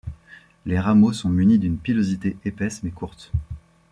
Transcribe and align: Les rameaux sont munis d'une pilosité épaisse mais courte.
Les 0.65 0.79
rameaux 0.79 1.13
sont 1.13 1.29
munis 1.29 1.59
d'une 1.59 1.77
pilosité 1.77 2.35
épaisse 2.43 2.81
mais 2.81 2.89
courte. 2.89 3.31